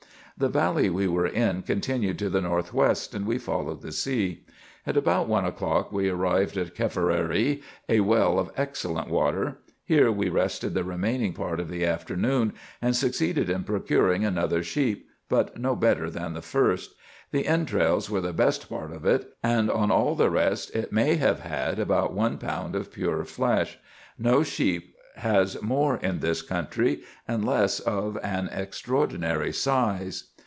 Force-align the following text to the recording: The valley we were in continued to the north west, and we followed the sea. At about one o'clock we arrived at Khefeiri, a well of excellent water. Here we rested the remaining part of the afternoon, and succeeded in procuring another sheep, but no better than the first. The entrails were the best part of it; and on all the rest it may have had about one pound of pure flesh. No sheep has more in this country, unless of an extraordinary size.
The 0.37 0.49
valley 0.49 0.89
we 0.89 1.07
were 1.07 1.27
in 1.27 1.61
continued 1.61 2.17
to 2.17 2.27
the 2.27 2.41
north 2.41 2.73
west, 2.73 3.13
and 3.13 3.27
we 3.27 3.37
followed 3.37 3.83
the 3.83 3.91
sea. 3.91 4.43
At 4.87 4.97
about 4.97 5.27
one 5.27 5.45
o'clock 5.45 5.91
we 5.91 6.09
arrived 6.09 6.57
at 6.57 6.73
Khefeiri, 6.73 7.61
a 7.87 7.99
well 7.99 8.39
of 8.39 8.49
excellent 8.57 9.07
water. 9.07 9.59
Here 9.85 10.11
we 10.11 10.29
rested 10.29 10.73
the 10.73 10.83
remaining 10.83 11.33
part 11.33 11.59
of 11.59 11.69
the 11.69 11.85
afternoon, 11.85 12.53
and 12.81 12.95
succeeded 12.95 13.51
in 13.51 13.63
procuring 13.65 14.25
another 14.25 14.63
sheep, 14.63 15.07
but 15.29 15.59
no 15.59 15.75
better 15.75 16.09
than 16.09 16.33
the 16.33 16.41
first. 16.41 16.95
The 17.29 17.45
entrails 17.45 18.09
were 18.09 18.21
the 18.21 18.33
best 18.33 18.67
part 18.67 18.91
of 18.91 19.05
it; 19.05 19.35
and 19.43 19.69
on 19.69 19.91
all 19.91 20.15
the 20.15 20.31
rest 20.31 20.73
it 20.75 20.91
may 20.91 21.17
have 21.17 21.41
had 21.41 21.77
about 21.77 22.13
one 22.15 22.39
pound 22.39 22.75
of 22.75 22.91
pure 22.91 23.23
flesh. 23.25 23.77
No 24.17 24.41
sheep 24.41 24.87
has 25.17 25.61
more 25.61 25.97
in 25.97 26.19
this 26.21 26.41
country, 26.41 27.01
unless 27.27 27.81
of 27.81 28.17
an 28.23 28.47
extraordinary 28.51 29.51
size. 29.53 30.29